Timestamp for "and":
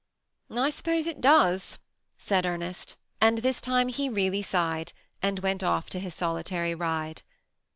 3.21-3.37, 5.21-5.37